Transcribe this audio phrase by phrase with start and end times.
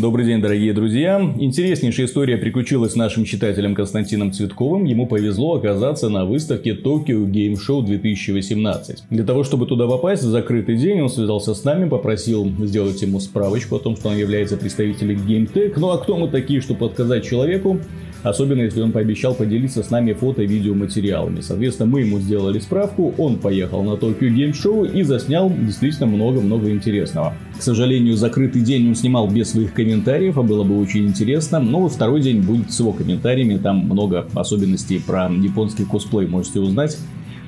[0.00, 1.20] Добрый день, дорогие друзья.
[1.40, 4.84] Интереснейшая история приключилась с нашим читателем Константином Цветковым.
[4.84, 9.02] Ему повезло оказаться на выставке Tokyo Game Show 2018.
[9.10, 13.18] Для того, чтобы туда попасть в закрытый день, он связался с нами, попросил сделать ему
[13.18, 15.72] справочку о том, что он является представителем GameTech.
[15.76, 17.80] Ну а кто мы такие, чтобы подсказать человеку,
[18.22, 21.40] Особенно, если он пообещал поделиться с нами фото и видеоматериалами.
[21.40, 26.70] Соответственно, мы ему сделали справку, он поехал на Tokyo Game Show и заснял действительно много-много
[26.70, 27.34] интересного.
[27.56, 31.60] К сожалению, закрытый день он снимал без своих комментариев, а было бы очень интересно.
[31.60, 36.98] Но второй день будет с его комментариями, там много особенностей про японский косплей можете узнать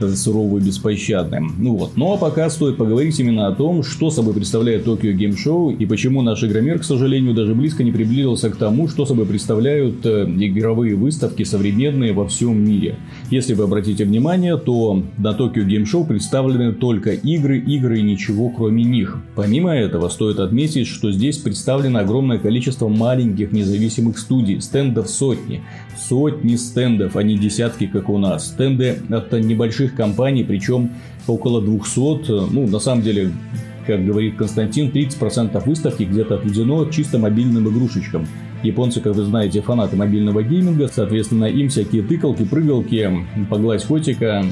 [0.00, 1.54] суровым и беспощадным.
[1.58, 1.92] Ну вот.
[1.96, 5.86] Ну а пока стоит поговорить именно о том, что собой представляет Tokyo Game Show и
[5.86, 10.24] почему наш игромир, к сожалению, даже близко не приблизился к тому, что собой представляют э,
[10.24, 12.96] игровые выставки современные во всем мире.
[13.30, 18.50] Если вы обратите внимание, то на Tokyo Game Show представлены только игры, игры и ничего
[18.50, 19.18] кроме них.
[19.34, 25.62] Помимо этого, стоит отметить, что здесь представлено огромное количество маленьких независимых студий, стендов сотни.
[25.96, 28.48] Сотни стендов, а не десятки, как у нас.
[28.48, 30.90] Стенды от небольших больших компаний, причем
[31.26, 32.52] около 200.
[32.52, 33.30] Ну, на самом деле,
[33.86, 38.26] как говорит Константин, 30% выставки где-то отведено чисто мобильным игрушечкам.
[38.62, 43.10] Японцы, как вы знаете, фанаты мобильного гейминга, соответственно, им всякие тыкалки, прыгалки,
[43.50, 44.44] погладь котика,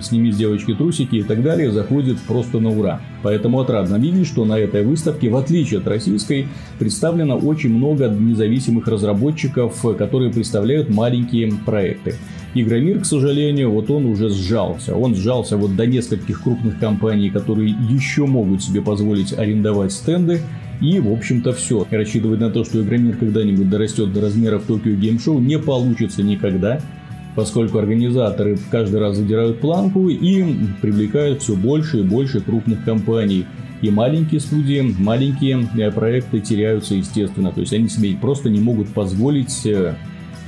[0.00, 3.00] сними с девочки трусики и так далее заходит просто на ура.
[3.22, 6.46] Поэтому отрадно видеть, что на этой выставке, в отличие от российской,
[6.78, 12.14] представлено очень много независимых разработчиков, которые представляют маленькие проекты.
[12.54, 14.96] Игромир, к сожалению, вот он уже сжался.
[14.96, 20.40] Он сжался вот до нескольких крупных компаний, которые еще могут себе позволить арендовать стенды.
[20.80, 21.86] И, в общем-то, все.
[21.90, 26.80] Рассчитывать на то, что Игромир когда-нибудь дорастет до размеров Токио Гейм Шоу, не получится никогда
[27.38, 33.46] поскольку организаторы каждый раз задирают планку и привлекают все больше и больше крупных компаний.
[33.80, 37.52] И маленькие студии, маленькие э, проекты теряются, естественно.
[37.52, 39.94] То есть они себе просто не могут позволить э,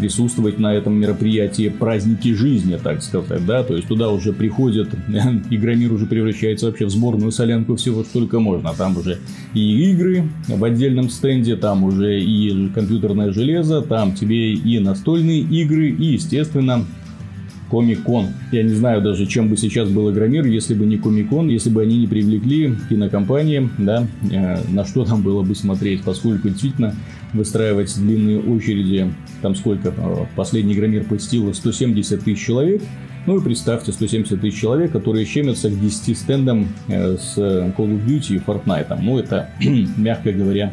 [0.00, 4.88] присутствовать на этом мероприятии праздники жизни, так сказать, да, то есть туда уже приходят,
[5.50, 9.18] Игромир уже превращается вообще в сборную солянку всего, что только можно, там уже
[9.52, 15.90] и игры в отдельном стенде, там уже и компьютерное железо, там тебе и настольные игры,
[15.90, 16.86] и, естественно,
[17.70, 18.28] Комик-кон.
[18.52, 21.82] Я не знаю даже, чем бы сейчас был Игромир, если бы не Комик-кон, если бы
[21.82, 26.94] они не привлекли кинокомпании, да, э, на что там было бы смотреть, поскольку действительно
[27.32, 32.82] выстраивать длинные очереди, там сколько, э, последний Игромир посетило 170 тысяч человек,
[33.26, 38.06] ну и представьте 170 тысяч человек, которые щемятся к 10 стендам э, с Call of
[38.06, 38.98] Duty и Fortnite.
[39.00, 39.50] Ну это,
[39.96, 40.72] мягко говоря,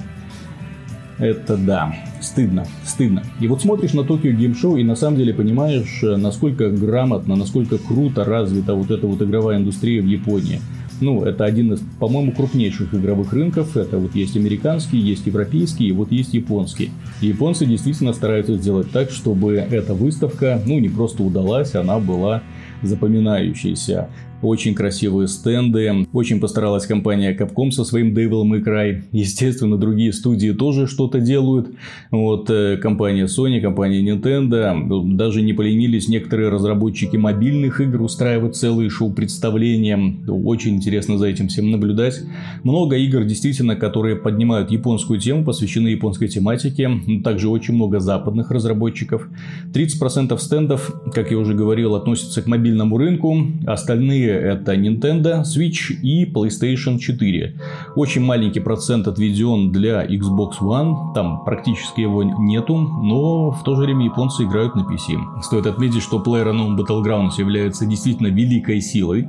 [1.19, 3.24] это да, стыдно, стыдно.
[3.40, 7.36] И вот смотришь на Токио Гейм Шоу и на самом деле понимаешь, э, насколько грамотно,
[7.36, 10.60] насколько круто развита вот эта вот игровая индустрия в Японии.
[11.00, 13.78] Ну, это один из, по-моему, крупнейших игровых рынков.
[13.78, 16.90] Это вот есть американский, есть европейский, и вот есть японский.
[17.22, 22.42] И японцы действительно стараются сделать так, чтобы эта выставка, ну, не просто удалась, она была
[22.82, 24.10] запоминающейся
[24.42, 26.08] очень красивые стенды.
[26.14, 29.04] Очень постаралась компания Capcom со своим Devil May Cry.
[29.12, 31.70] Естественно, другие студии тоже что-то делают.
[32.12, 35.16] Вот э, компания Sony, компания Nintendo.
[35.16, 39.97] Даже не поленились некоторые разработчики мобильных игр устраивать целые шоу-представления.
[40.28, 42.22] Очень интересно за этим всем наблюдать.
[42.63, 46.90] Много игр, действительно, которые поднимают японскую тему, посвящены японской тематике.
[47.23, 49.28] Также очень много западных разработчиков.
[49.74, 53.35] 30% стендов, как я уже говорил, относятся к мобильному рынку.
[53.66, 57.56] Остальные это Nintendo, Switch и PlayStation 4.
[57.95, 63.84] Очень маленький процент отведен для Xbox One, там практически его нету, но в то же
[63.84, 65.41] время японцы играют на PC.
[65.41, 69.28] Стоит отметить, что PlayerUnknown Battlegrounds является действительно великой силой,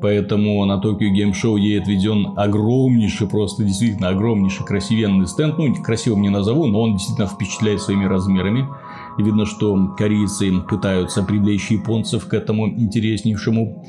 [0.00, 5.58] Поэтому на Tokyo Game Show ей отведен огромнейший, просто действительно огромнейший красивенный стенд.
[5.58, 8.66] Ну, красивым не назову, но он действительно впечатляет своими размерами.
[9.18, 13.84] Видно, что корейцы пытаются привлечь японцев к этому интереснейшему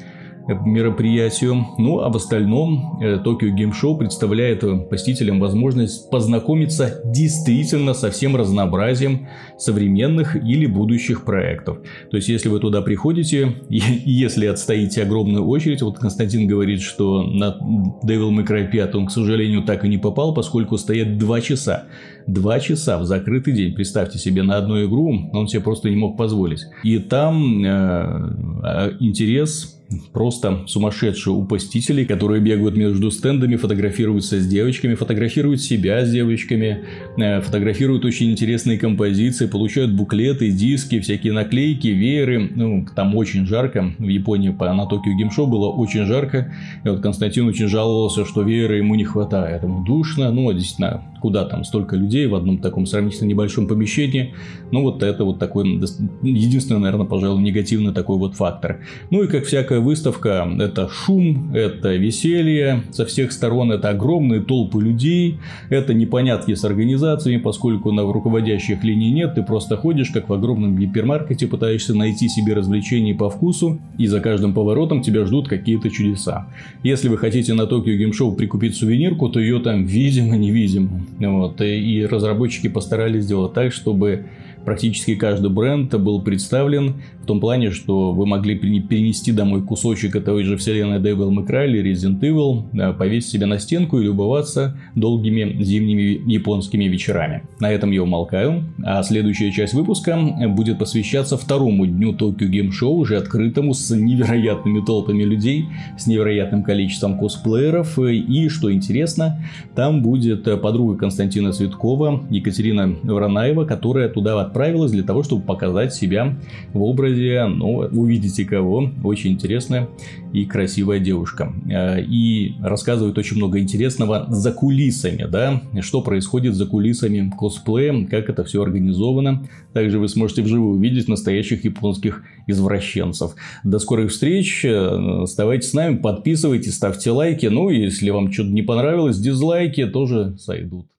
[0.47, 1.65] мероприятию.
[1.77, 9.27] Ну, а в остальном Токио Гейм Шоу представляет посетителям возможность познакомиться действительно со всем разнообразием
[9.57, 11.79] современных или будущих проектов.
[12.09, 17.23] То есть, если вы туда приходите, и если отстоите огромную очередь, вот Константин говорит, что
[17.23, 17.57] на
[18.03, 21.85] Devil May Cry 5 он, к сожалению, так и не попал, поскольку стоят 2 часа.
[22.27, 23.73] 2 часа в закрытый день.
[23.73, 26.65] Представьте себе, на одну игру он себе просто не мог позволить.
[26.83, 29.80] И там э, интерес
[30.13, 36.83] просто сумасшедшие у посетителей, которые бегают между стендами, фотографируются с девочками, фотографируют себя с девочками,
[37.17, 42.49] э, фотографируют очень интересные композиции, получают буклеты, диски, всякие наклейки, вееры.
[42.55, 43.93] Ну, там очень жарко.
[43.97, 46.53] В Японии по, на Токио Геймшоу было очень жарко.
[46.83, 49.63] И вот Константин очень жаловался, что веера ему не хватает.
[49.63, 50.31] Ему душно.
[50.31, 54.33] Ну, действительно, куда там столько людей в одном таком сравнительно небольшом помещении.
[54.71, 55.79] Ну, вот это вот такой,
[56.21, 58.81] единственный, наверное, пожалуй, негативный такой вот фактор.
[59.09, 64.81] Ну, и как всякая выставка, это шум, это веселье со всех сторон, это огромные толпы
[64.81, 65.39] людей,
[65.69, 70.77] это непонятки с организациями, поскольку на руководящих линий нет, ты просто ходишь, как в огромном
[70.77, 76.47] гипермаркете, пытаешься найти себе развлечения по вкусу, и за каждым поворотом тебя ждут какие-то чудеса.
[76.83, 81.01] Если вы хотите на Токио Show прикупить сувенирку, то ее там видимо-невидимо.
[81.19, 81.61] Вот.
[81.61, 84.25] И разработчики постарались сделать так, чтобы
[84.65, 90.43] практически каждый бренд был представлен в том плане, что вы могли перенести домой кусочек этой
[90.43, 95.61] же вселенной Devil May Cry или Resident Evil, повесить себе на стенку и любоваться долгими
[95.63, 97.43] зимними японскими вечерами.
[97.59, 100.17] На этом я умолкаю, а следующая часть выпуска
[100.49, 105.65] будет посвящаться второму дню Tokyo Game Show, уже открытому с невероятными толпами людей,
[105.97, 109.43] с невероятным количеством косплееров и, что интересно,
[109.75, 116.37] там будет подруга Константина Цветкова, Екатерина Вранаева, которая туда отправилась для того, чтобы показать себя
[116.73, 119.87] в образе, ну, увидите кого, очень интересная
[120.33, 121.53] и красивая девушка.
[121.69, 128.29] Э, и рассказывает очень много интересного за кулисами, да, что происходит за кулисами косплея, как
[128.29, 129.47] это все организовано.
[129.73, 133.35] Также вы сможете вживую увидеть настоящих японских извращенцев.
[133.63, 138.49] До скорых встреч, э, оставайтесь с нами, подписывайтесь, ставьте лайки, ну и если вам что-то
[138.49, 140.91] не понравилось, дизлайки тоже сойдут.